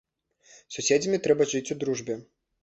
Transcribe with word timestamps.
З 0.53 0.77
суседзямі 0.77 1.19
трэба 1.27 1.47
жыць 1.53 1.63
у 1.77 1.79
дружбе. 1.85 2.17